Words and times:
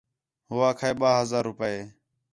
ہو 0.49 0.57
آکھا 0.69 0.85
ہِے 0.89 0.95
ٻَئہ 0.99 1.19
ہزار 1.21 1.43
روپے 1.49 1.73